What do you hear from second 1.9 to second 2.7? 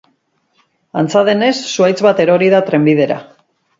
bat erori da